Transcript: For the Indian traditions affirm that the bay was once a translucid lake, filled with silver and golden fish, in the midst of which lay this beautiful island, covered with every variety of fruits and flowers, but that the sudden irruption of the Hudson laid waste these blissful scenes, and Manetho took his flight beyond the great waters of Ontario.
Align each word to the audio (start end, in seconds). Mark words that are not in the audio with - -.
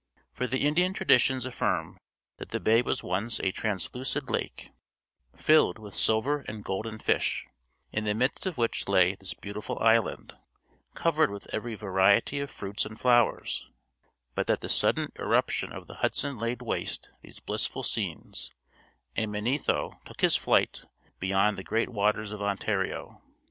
For 0.33 0.47
the 0.47 0.65
Indian 0.65 0.95
traditions 0.95 1.45
affirm 1.45 1.99
that 2.37 2.49
the 2.49 2.59
bay 2.59 2.81
was 2.81 3.03
once 3.03 3.39
a 3.39 3.51
translucid 3.51 4.31
lake, 4.31 4.71
filled 5.35 5.77
with 5.77 5.93
silver 5.93 6.39
and 6.47 6.63
golden 6.63 6.97
fish, 6.97 7.45
in 7.91 8.05
the 8.05 8.15
midst 8.15 8.47
of 8.47 8.57
which 8.57 8.87
lay 8.89 9.13
this 9.13 9.35
beautiful 9.35 9.77
island, 9.77 10.35
covered 10.95 11.29
with 11.29 11.45
every 11.53 11.75
variety 11.75 12.39
of 12.39 12.49
fruits 12.49 12.83
and 12.83 12.99
flowers, 12.99 13.69
but 14.33 14.47
that 14.47 14.61
the 14.61 14.69
sudden 14.69 15.11
irruption 15.19 15.71
of 15.71 15.85
the 15.85 15.93
Hudson 15.97 16.39
laid 16.39 16.63
waste 16.63 17.11
these 17.21 17.39
blissful 17.39 17.83
scenes, 17.83 18.49
and 19.15 19.31
Manetho 19.31 19.99
took 20.05 20.21
his 20.21 20.35
flight 20.35 20.83
beyond 21.19 21.59
the 21.59 21.63
great 21.63 21.89
waters 21.89 22.31
of 22.31 22.41
Ontario. 22.41 23.21